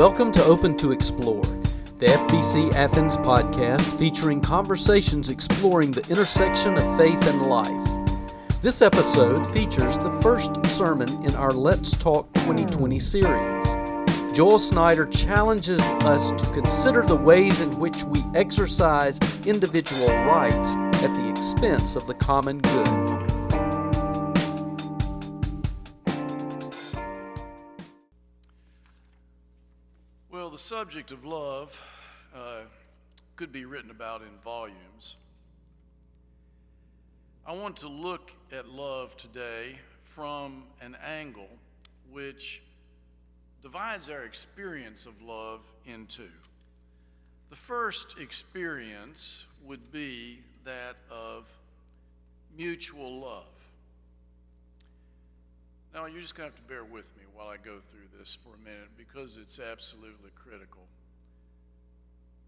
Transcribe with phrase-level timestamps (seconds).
[0.00, 1.42] Welcome to Open to Explore,
[1.98, 8.08] the FBC Athens podcast featuring conversations exploring the intersection of faith and life.
[8.62, 13.74] This episode features the first sermon in our Let's Talk 2020 series.
[14.34, 21.14] Joel Snyder challenges us to consider the ways in which we exercise individual rights at
[21.14, 23.19] the expense of the common good.
[30.60, 31.82] Subject of love
[32.34, 32.60] uh,
[33.34, 35.16] could be written about in volumes.
[37.46, 41.48] I want to look at love today from an angle
[42.12, 42.62] which
[43.62, 46.28] divides our experience of love in two.
[47.48, 51.56] The first experience would be that of
[52.56, 53.59] mutual love.
[55.92, 58.38] Now, you're just going to have to bear with me while I go through this
[58.44, 60.82] for a minute because it's absolutely critical.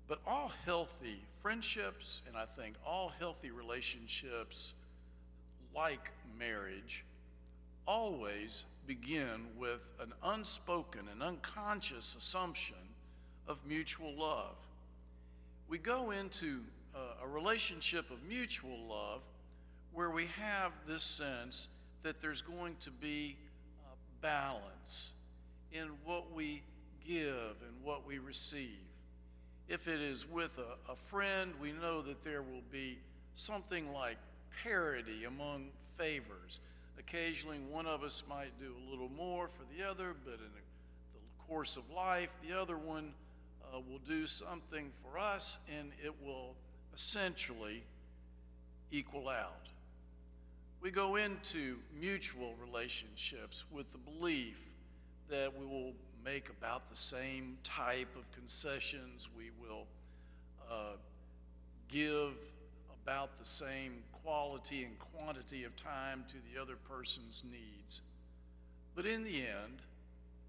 [0.07, 4.75] But all healthy friendships, and I think all healthy relationships,
[5.75, 7.05] like marriage,
[7.87, 12.77] always begin with an unspoken and unconscious assumption
[13.49, 14.57] of mutual love.
[15.69, 16.61] We go into
[16.95, 19.23] uh, a relationship of mutual love
[19.93, 21.69] where we have this sense
[22.03, 23.37] that there's going to be
[23.85, 25.13] uh, balance
[25.73, 26.63] in what we
[27.07, 28.79] give and what we receive.
[29.69, 32.99] If it is with a, a friend, we know that there will be
[33.35, 34.19] something like
[34.63, 36.61] parity among favors.
[36.99, 40.63] Occasionally, one of us might do a little more for the other, but in the
[41.49, 43.13] course of life, the other one
[43.73, 46.55] uh, will do something for us, and it will
[46.95, 47.83] essentially
[48.91, 49.69] equal out.
[50.83, 54.67] We go into mutual relationships with the belief
[55.29, 55.93] that we will
[56.25, 59.87] make about the same type of concessions, we will
[60.69, 60.97] uh,
[61.89, 62.37] give
[63.05, 68.01] about the same quality and quantity of time to the other person's needs.
[68.97, 69.83] But in the end,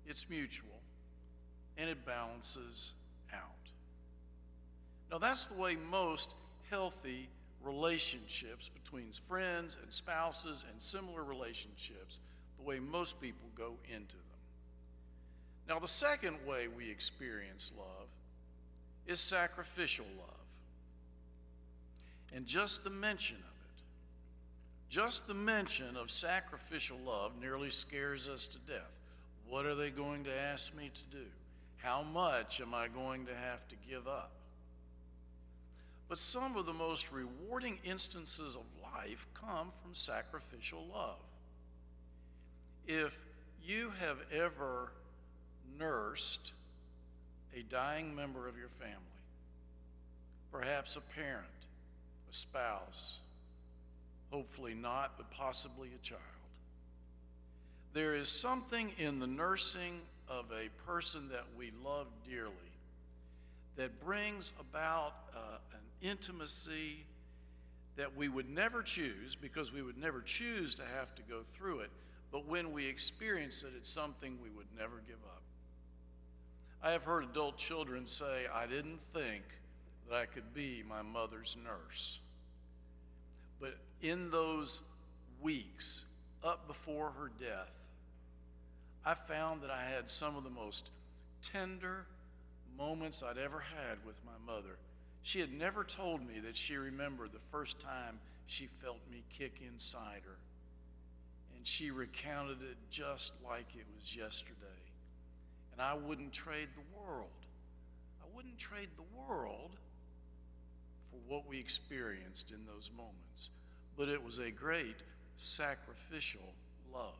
[0.07, 0.81] it's mutual
[1.77, 2.93] and it balances
[3.31, 3.39] out.
[5.11, 6.33] Now, that's the way most
[6.71, 7.29] healthy
[7.63, 12.19] relationships between friends and spouses and similar relationships,
[12.57, 14.23] the way most people go into them.
[15.67, 18.07] Now, the second way we experience love
[19.07, 20.29] is sacrificial love.
[22.35, 23.83] And just the mention of it,
[24.89, 28.91] just the mention of sacrificial love nearly scares us to death.
[29.47, 31.25] What are they going to ask me to do?
[31.77, 34.31] How much am I going to have to give up?
[36.13, 41.17] But some of the most rewarding instances of life come from sacrificial love.
[42.85, 43.25] If
[43.65, 44.91] you have ever
[45.79, 46.53] nursed
[47.57, 48.93] a dying member of your family,
[50.51, 51.47] perhaps a parent,
[52.29, 53.17] a spouse,
[54.29, 56.21] hopefully not, but possibly a child.
[57.93, 62.53] There is something in the nursing of a person that we love dearly
[63.77, 67.05] that brings about uh, an intimacy
[67.95, 71.79] that we would never choose because we would never choose to have to go through
[71.79, 71.89] it.
[72.31, 75.41] But when we experience it, it's something we would never give up.
[76.81, 79.43] I have heard adult children say, I didn't think
[80.09, 82.19] that I could be my mother's nurse.
[83.61, 84.81] But in those
[85.41, 86.05] weeks
[86.43, 87.71] up before her death,
[89.05, 90.89] I found that I had some of the most
[91.41, 92.05] tender
[92.77, 94.77] moments I'd ever had with my mother.
[95.23, 99.61] She had never told me that she remembered the first time she felt me kick
[99.65, 100.37] inside her.
[101.55, 104.57] And she recounted it just like it was yesterday.
[105.71, 107.29] And I wouldn't trade the world.
[108.21, 109.71] I wouldn't trade the world
[111.09, 113.49] for what we experienced in those moments.
[113.97, 115.03] But it was a great
[115.37, 116.53] sacrificial
[116.93, 117.13] love.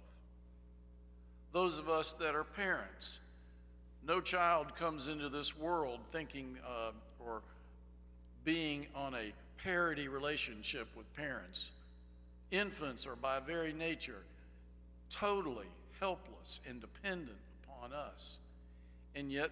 [1.54, 3.20] Those of us that are parents,
[4.06, 7.44] no child comes into this world thinking uh, or
[8.44, 11.72] being on a parity relationship with parents.
[12.52, 14.24] Infants are by very nature
[15.10, 15.68] totally
[16.00, 18.38] helpless and dependent upon us.
[19.16, 19.52] And yet,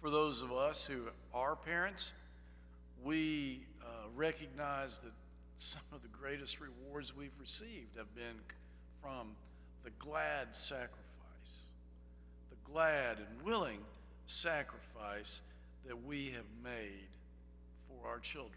[0.00, 2.12] for those of us who are parents,
[3.04, 5.12] we uh, recognize that
[5.56, 8.40] some of the greatest rewards we've received have been
[9.00, 9.28] from
[9.84, 11.62] the glad sacrifice,
[12.50, 13.78] the glad and willing
[14.26, 15.40] sacrifice
[15.86, 17.11] that we have made
[18.00, 18.52] for our children.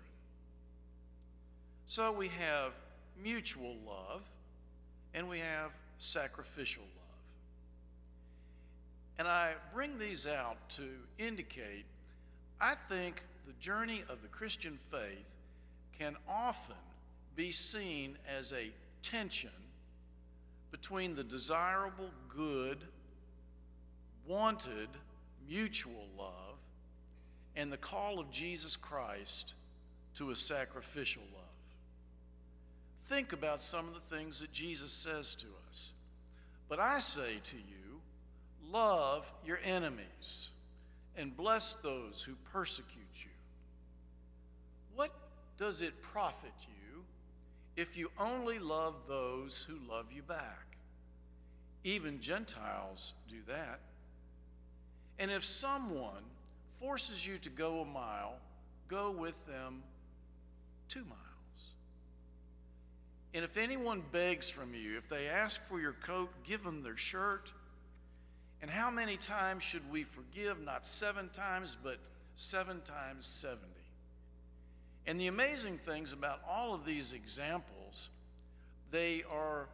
[1.86, 2.74] So we have
[3.22, 4.24] mutual love
[5.14, 6.92] and we have sacrificial love.
[9.18, 10.84] And I bring these out to
[11.18, 11.86] indicate
[12.60, 15.38] I think the journey of the Christian faith
[16.00, 16.76] can often
[17.36, 18.72] be seen as a
[19.02, 19.50] tension
[20.72, 22.78] between the desirable, good,
[24.26, 24.88] wanted,
[25.48, 26.45] mutual love
[27.56, 29.54] and the call of Jesus Christ
[30.16, 31.42] to a sacrificial love.
[33.04, 35.92] Think about some of the things that Jesus says to us.
[36.68, 38.02] But I say to you,
[38.72, 40.50] love your enemies
[41.16, 43.30] and bless those who persecute you.
[44.96, 45.12] What
[45.58, 47.04] does it profit you
[47.78, 50.78] if you only love those who love you back?
[51.84, 53.80] Even Gentiles do that.
[55.20, 56.24] And if someone
[56.86, 58.36] forces you to go a mile,
[58.88, 59.82] go with them
[60.88, 61.74] two miles.
[63.34, 66.96] And if anyone begs from you, if they ask for your coat, give them their
[66.96, 67.52] shirt.
[68.62, 70.64] And how many times should we forgive?
[70.64, 71.98] Not seven times, but
[72.36, 73.64] seven times 70.
[75.08, 78.10] And the amazing things about all of these examples,
[78.92, 79.70] they are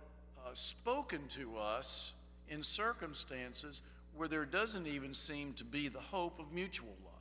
[0.45, 2.13] uh, spoken to us
[2.47, 3.81] in circumstances
[4.15, 7.11] where there doesn't even seem to be the hope of mutual love.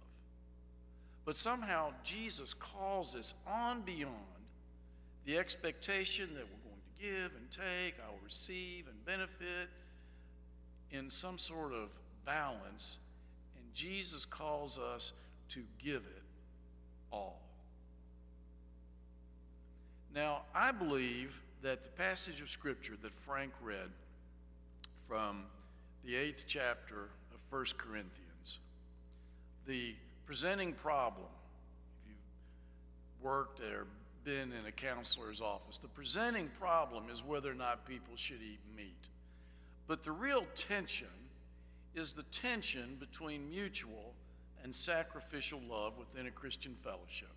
[1.25, 4.15] But somehow Jesus calls us on beyond
[5.25, 9.69] the expectation that we're going to give and take, I'll receive and benefit
[10.91, 11.91] in some sort of
[12.25, 12.99] balance.
[13.57, 15.13] And Jesus calls us
[15.51, 16.23] to give it
[17.13, 17.41] all.
[20.15, 23.91] Now, I believe that the passage of Scripture that Frank read
[25.07, 25.45] from
[26.05, 28.59] the eighth chapter of 1 Corinthians,
[29.67, 29.95] the
[30.27, 31.27] presenting problem,
[32.03, 33.87] if you've worked or
[34.25, 38.61] been in a counselor's office, the presenting problem is whether or not people should eat
[38.77, 39.09] meat.
[39.87, 41.09] But the real tension
[41.95, 44.15] is the tension between mutual
[44.63, 47.33] and sacrificial love within a Christian fellowship.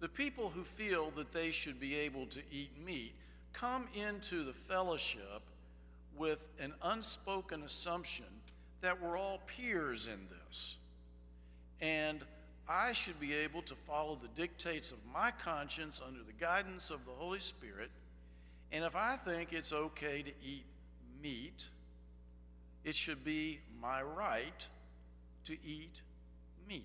[0.00, 3.14] The people who feel that they should be able to eat meat
[3.52, 5.42] come into the fellowship
[6.18, 8.26] with an unspoken assumption
[8.80, 10.76] that we're all peers in this.
[11.80, 12.20] And
[12.68, 17.04] I should be able to follow the dictates of my conscience under the guidance of
[17.06, 17.90] the Holy Spirit.
[18.72, 20.64] And if I think it's okay to eat
[21.22, 21.68] meat,
[22.84, 24.68] it should be my right
[25.46, 26.02] to eat
[26.68, 26.84] meat.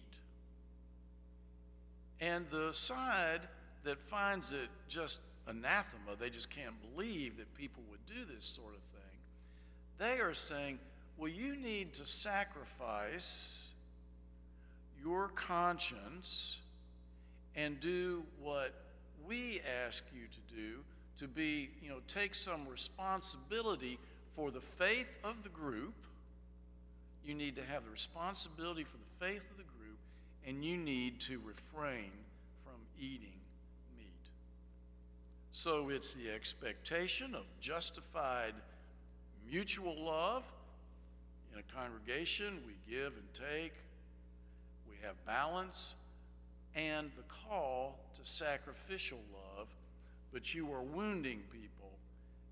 [2.22, 3.42] And the side
[3.84, 8.74] that finds it just anathema, they just can't believe that people would do this sort
[8.74, 8.93] of thing,
[9.98, 10.80] they are saying,
[11.18, 13.70] well, you need to sacrifice
[15.04, 16.60] your conscience
[17.56, 18.74] and do what
[19.28, 20.80] we ask you to do
[21.18, 24.00] to be, you know, take some responsibility
[24.32, 25.94] for the faith of the group.
[27.24, 30.00] You need to have the responsibility for the faith of the group,
[30.46, 32.12] and you need to refrain
[32.64, 33.40] from eating
[33.98, 34.32] meat.
[35.52, 38.54] So it's the expectation of justified
[39.50, 40.44] mutual love.
[41.54, 43.74] In a congregation, we give and take,
[44.90, 45.94] we have balance,
[46.76, 49.68] and the call to sacrificial love,
[50.32, 51.92] but you are wounding people,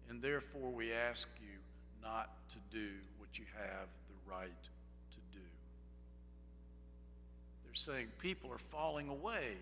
[0.10, 1.58] and therefore we ask you
[2.04, 4.64] not to do what you have the right
[5.12, 5.44] to do.
[7.66, 9.56] They're saying people are falling away.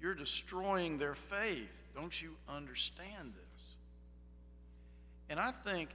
[0.00, 1.82] You're destroying their faith.
[1.94, 3.74] Don't you understand this?
[5.30, 5.88] And I think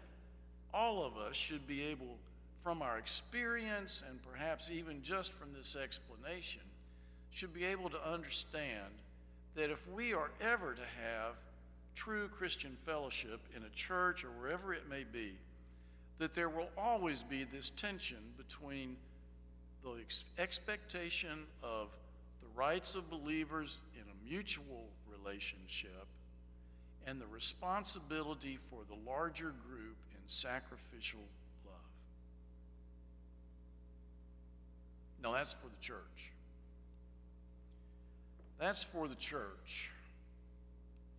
[0.74, 2.18] all of us should be able,
[2.62, 6.62] from our experience and perhaps even just from this explanation,
[7.32, 8.94] should be able to understand
[9.56, 11.36] that if we are ever to have
[11.96, 15.34] true Christian fellowship in a church or wherever it may be,
[16.18, 18.96] that there will always be this tension between
[19.84, 21.88] the ex- expectation of
[22.42, 26.06] the rights of believers in a mutual relationship
[27.08, 29.96] and the responsibility for the larger group
[30.30, 31.22] sacrificial
[31.66, 31.74] love.
[35.24, 36.32] Now, that's for the church.
[38.60, 39.92] That's for the church.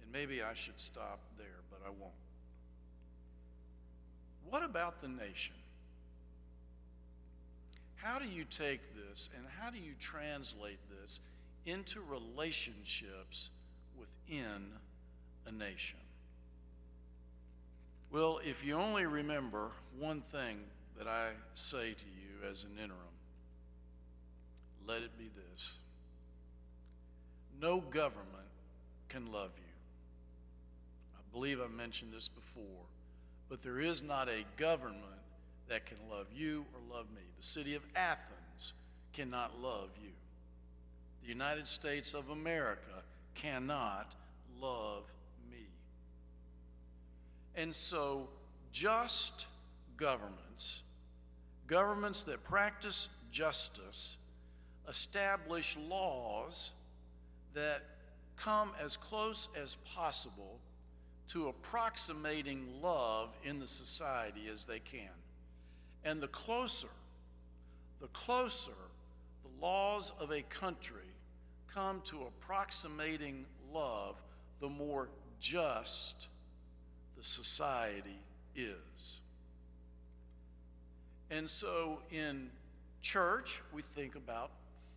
[0.02, 2.12] And maybe I should stop there, but I won't.
[4.48, 5.54] What about the nation?
[7.96, 11.20] How do you take this and how do you translate this
[11.66, 13.50] into relationships
[13.98, 14.72] within
[15.46, 15.98] a nation?
[18.10, 20.58] Well, if you only remember one thing
[20.98, 22.98] that I say to you as an interim,
[24.86, 25.76] let it be this
[27.60, 28.48] no government
[29.08, 29.72] can love you.
[31.14, 32.86] I believe I've mentioned this before,
[33.48, 35.04] but there is not a government
[35.68, 37.20] that can love you or love me.
[37.36, 38.72] The city of Athens
[39.12, 40.10] cannot love you.
[41.22, 43.02] The United States of America
[43.34, 44.14] cannot
[44.60, 45.04] love.
[47.60, 48.26] And so,
[48.72, 49.44] just
[49.98, 50.82] governments,
[51.66, 54.16] governments that practice justice,
[54.88, 56.70] establish laws
[57.52, 57.82] that
[58.38, 60.58] come as close as possible
[61.28, 65.12] to approximating love in the society as they can.
[66.02, 66.88] And the closer,
[68.00, 68.72] the closer
[69.42, 71.12] the laws of a country
[71.74, 74.22] come to approximating love,
[74.60, 76.28] the more just
[77.20, 78.18] the society
[78.56, 79.20] is.
[81.30, 82.48] And so in
[83.02, 84.50] church, we think about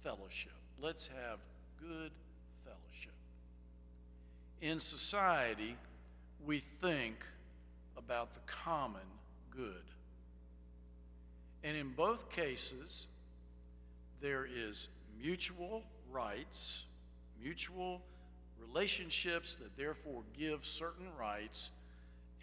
[0.03, 0.53] fellowship.
[0.81, 1.39] Let's have
[1.81, 2.11] good
[2.63, 3.11] fellowship.
[4.61, 5.75] In society,
[6.45, 7.25] we think
[7.97, 9.01] about the common
[9.51, 9.83] good.
[11.61, 13.07] And in both cases,
[14.21, 14.87] there is
[15.21, 16.85] mutual rights,
[17.41, 18.01] mutual
[18.65, 21.71] relationships that therefore give certain rights,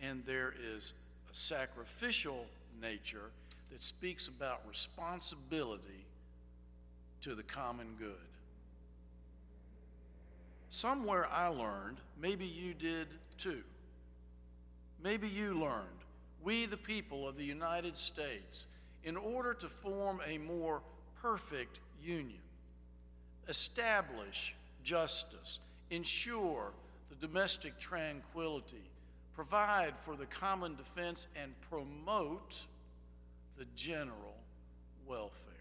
[0.03, 0.93] and there is
[1.31, 2.47] a sacrificial
[2.81, 3.31] nature
[3.71, 6.05] that speaks about responsibility
[7.23, 8.15] to the common good.
[10.71, 13.63] Somewhere I learned, maybe you did too.
[15.03, 15.87] Maybe you learned,
[16.43, 18.67] we the people of the United States,
[19.03, 20.81] in order to form a more
[21.21, 22.41] perfect union,
[23.49, 24.55] establish
[24.85, 25.59] justice,
[25.91, 26.73] ensure
[27.09, 28.85] the domestic tranquility,
[29.35, 32.63] provide for the common defense, and promote
[33.57, 34.37] the general
[35.07, 35.53] welfare,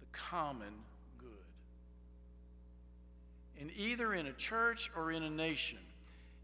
[0.00, 0.72] the common
[1.18, 1.30] good.
[3.60, 5.78] And either in a church or in a nation,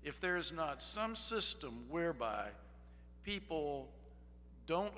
[0.04, 2.48] if there is not some system whereby
[3.24, 3.88] people
[4.66, 4.92] don't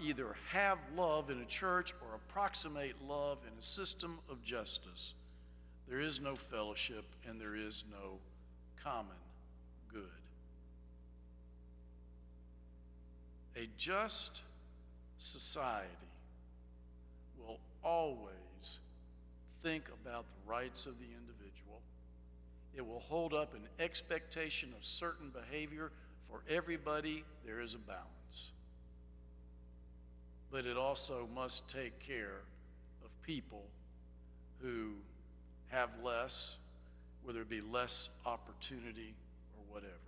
[0.00, 5.14] either have love in a church or approximate love in a system of justice,
[5.88, 8.18] there is no fellowship and there is no
[8.82, 9.16] common
[13.56, 14.42] A just
[15.18, 15.88] society
[17.38, 18.80] will always
[19.62, 21.80] think about the rights of the individual.
[22.76, 25.90] It will hold up an expectation of certain behavior
[26.28, 27.24] for everybody.
[27.46, 28.50] There is a balance.
[30.50, 32.42] But it also must take care
[33.04, 33.64] of people
[34.60, 34.92] who
[35.68, 36.56] have less,
[37.24, 39.14] whether it be less opportunity
[39.56, 40.05] or whatever.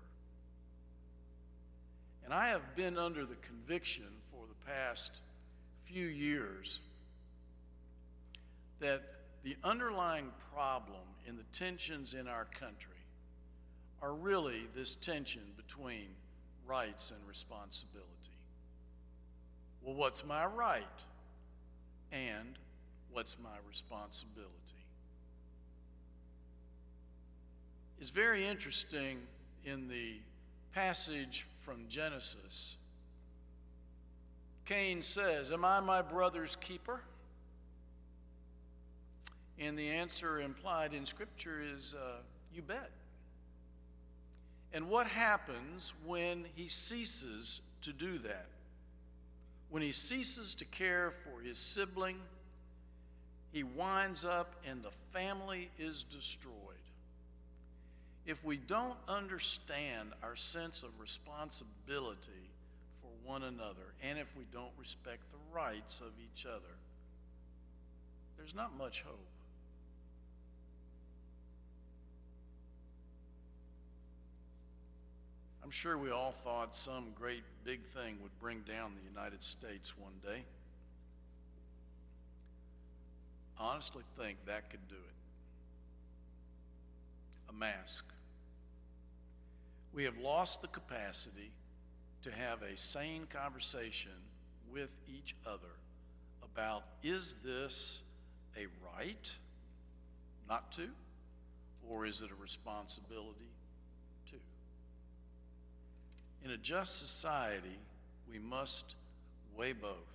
[2.28, 5.22] And I have been under the conviction for the past
[5.84, 6.80] few years
[8.80, 9.02] that
[9.44, 13.00] the underlying problem in the tensions in our country
[14.02, 16.08] are really this tension between
[16.66, 18.04] rights and responsibility.
[19.82, 20.84] Well, what's my right?
[22.12, 22.58] And
[23.10, 24.52] what's my responsibility?
[27.98, 29.16] It's very interesting
[29.64, 30.18] in the
[30.74, 32.76] passage from Genesis.
[34.64, 37.00] Cain says, Am I my brother's keeper?
[39.58, 42.18] And the answer implied in Scripture is, uh,
[42.54, 42.90] You bet.
[44.72, 48.46] And what happens when he ceases to do that?
[49.70, 52.16] When he ceases to care for his sibling,
[53.52, 56.54] he winds up and the family is destroyed.
[58.28, 62.50] If we don't understand our sense of responsibility
[62.92, 66.76] for one another, and if we don't respect the rights of each other,
[68.36, 69.16] there's not much hope.
[75.64, 79.96] I'm sure we all thought some great big thing would bring down the United States
[79.96, 80.44] one day.
[83.58, 85.14] I honestly think that could do it.
[87.48, 88.04] A mask.
[89.98, 91.50] We have lost the capacity
[92.22, 94.12] to have a sane conversation
[94.72, 95.74] with each other
[96.40, 98.02] about is this
[98.56, 99.36] a right
[100.48, 100.88] not to,
[101.90, 103.50] or is it a responsibility
[104.26, 104.36] to?
[106.44, 107.76] in a just society,
[108.30, 108.94] we must
[109.56, 110.14] weigh both.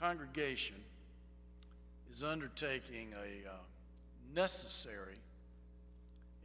[0.00, 0.82] Congregation
[2.10, 3.52] is undertaking a uh,
[4.34, 5.18] necessary,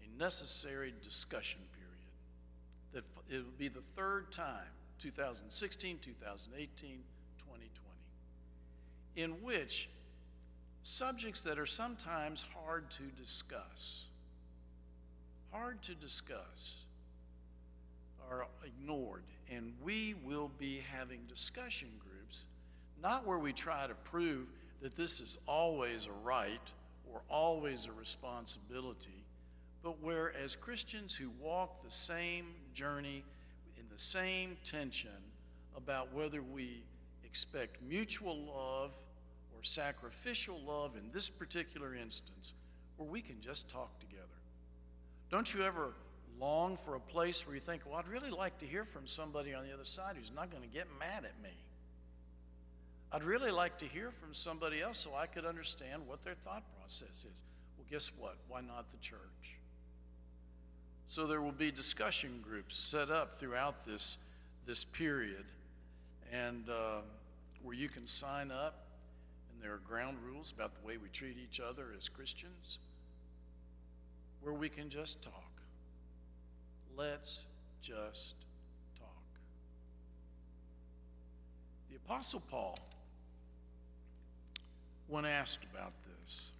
[0.04, 1.84] a necessary discussion period.
[2.94, 3.04] That
[3.34, 6.90] it will be the third time, 2016, 2018,
[7.40, 9.90] 2020, in which
[10.84, 14.08] subjects that are sometimes hard to discuss
[15.52, 16.84] hard to discuss
[18.30, 19.24] are ignored.
[19.50, 22.46] And we will be having discussion groups,
[23.02, 24.48] not where we try to prove
[24.82, 26.72] that this is always a right
[27.14, 29.24] or always a responsibility,
[29.84, 33.24] but where, as Christians who walk the same journey
[33.78, 35.10] in the same tension
[35.76, 36.84] about whether we
[37.24, 38.94] expect mutual love
[39.56, 42.54] or sacrificial love in this particular instance,
[42.98, 44.24] where we can just talk together.
[45.30, 45.94] Don't you ever
[46.40, 49.54] long for a place where you think, well, I'd really like to hear from somebody
[49.54, 51.56] on the other side who's not going to get mad at me?
[53.12, 56.64] I'd really like to hear from somebody else so I could understand what their thought
[56.78, 57.44] process is.
[57.78, 58.36] Well, guess what?
[58.50, 59.58] Why not the church?
[61.06, 64.18] So there will be discussion groups set up throughout this,
[64.66, 65.46] this period,
[66.34, 67.00] and uh,
[67.64, 68.88] where you can sign up,
[69.54, 72.80] and there are ground rules about the way we treat each other as Christians,
[74.42, 75.34] where we can just talk.
[76.98, 77.46] Let's
[77.82, 78.36] just
[79.00, 79.08] talk.
[81.90, 82.78] The Apostle Paul,
[85.08, 86.52] when asked about this,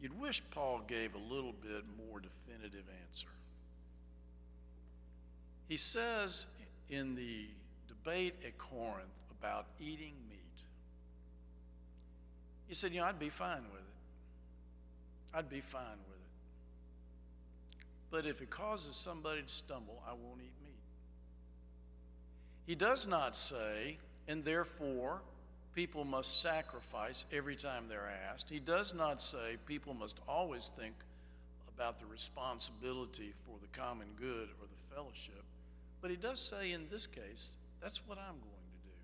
[0.00, 3.28] you'd wish Paul gave a little bit more definitive answer.
[5.68, 6.46] He says
[6.90, 7.46] in the
[7.88, 9.08] debate at Corinth
[9.40, 10.40] about eating meat,
[12.66, 15.36] he said, You know, I'd be fine with it.
[15.36, 16.24] I'd be fine with it.
[18.10, 20.74] But if it causes somebody to stumble, I won't eat meat.
[22.66, 23.98] He does not say,
[24.28, 25.22] and therefore
[25.74, 28.48] people must sacrifice every time they're asked.
[28.48, 30.94] He does not say people must always think
[31.76, 35.42] about the responsibility for the common good or the fellowship.
[36.00, 38.94] But he does say in this case, that's what I'm going to do.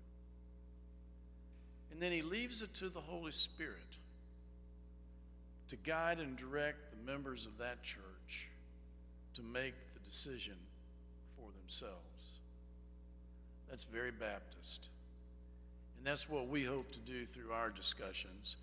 [1.91, 3.77] And then he leaves it to the Holy Spirit
[5.69, 8.49] to guide and direct the members of that church
[9.33, 10.55] to make the decision
[11.35, 11.95] for themselves.
[13.69, 14.89] That's very Baptist.
[16.01, 18.55] And that's what we hope to do through our discussions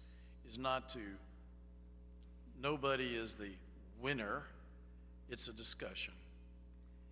[0.51, 0.99] is not to
[2.61, 3.51] nobody is the
[4.03, 4.43] winner,
[5.31, 6.15] it's a discussion.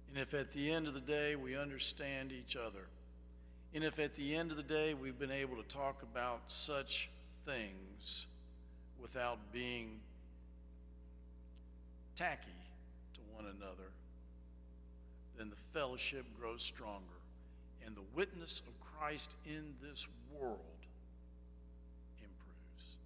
[0.09, 2.89] And if at the end of the day we understand each other,
[3.73, 7.09] and if at the end of the day we've been able to talk about such
[7.45, 8.27] things
[9.01, 10.01] without being
[12.17, 12.51] tacky
[13.15, 13.91] to one another,
[15.39, 17.16] then the fellowship grows stronger
[17.85, 20.59] and the witness of Christ in this world
[22.19, 22.97] improves.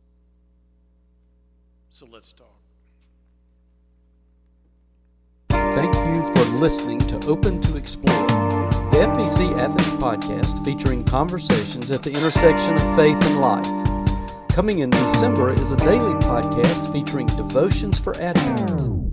[1.91, 2.47] So let's talk.
[5.51, 12.03] Thank you for listening to Open to Explore, the FBC Athens podcast featuring conversations at
[12.03, 14.49] the intersection of faith and life.
[14.51, 19.10] Coming in December is a daily podcast featuring devotions for Advent.